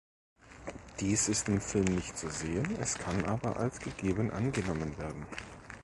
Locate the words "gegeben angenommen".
3.79-4.97